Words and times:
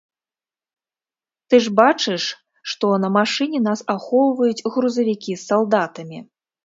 Ты 1.53 1.59
ж 1.65 1.73
бачыш, 1.81 2.23
што 2.73 2.85
на 3.03 3.09
машыне 3.17 3.59
нас 3.67 3.79
ахоўваюць 3.95 4.65
грузавікі 4.79 5.31
з 5.35 5.41
салдатамі. 5.49 6.19